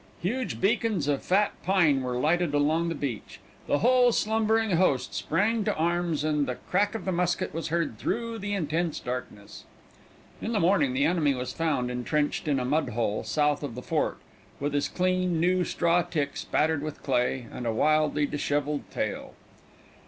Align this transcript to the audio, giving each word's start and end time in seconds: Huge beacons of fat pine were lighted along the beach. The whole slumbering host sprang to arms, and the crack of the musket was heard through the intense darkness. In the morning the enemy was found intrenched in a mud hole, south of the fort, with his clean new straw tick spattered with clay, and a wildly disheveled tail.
Huge 0.23 0.59
beacons 0.59 1.07
of 1.07 1.21
fat 1.21 1.51
pine 1.61 2.01
were 2.01 2.17
lighted 2.17 2.55
along 2.55 2.89
the 2.89 2.95
beach. 2.95 3.39
The 3.67 3.77
whole 3.85 4.11
slumbering 4.11 4.71
host 4.71 5.13
sprang 5.13 5.63
to 5.65 5.75
arms, 5.75 6.23
and 6.23 6.47
the 6.47 6.55
crack 6.71 6.95
of 6.95 7.05
the 7.05 7.11
musket 7.11 7.53
was 7.53 7.67
heard 7.67 7.99
through 7.99 8.39
the 8.39 8.55
intense 8.55 8.99
darkness. 8.99 9.63
In 10.41 10.53
the 10.53 10.59
morning 10.59 10.93
the 10.93 11.05
enemy 11.05 11.35
was 11.35 11.53
found 11.53 11.91
intrenched 11.91 12.47
in 12.47 12.59
a 12.59 12.65
mud 12.65 12.89
hole, 12.89 13.23
south 13.23 13.61
of 13.61 13.75
the 13.75 13.83
fort, 13.83 14.17
with 14.59 14.73
his 14.73 14.87
clean 14.87 15.39
new 15.39 15.63
straw 15.63 16.01
tick 16.01 16.35
spattered 16.35 16.81
with 16.81 17.03
clay, 17.03 17.45
and 17.53 17.67
a 17.67 17.71
wildly 17.71 18.25
disheveled 18.25 18.89
tail. 18.89 19.35